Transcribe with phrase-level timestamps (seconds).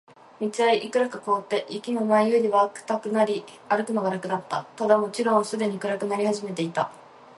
[0.41, 4.63] 道はいくらか凍って、雪も前よりは固くなり、歩くのが楽だった。
[4.75, 6.91] ただ、もちろんすでに暗くなり始めていた。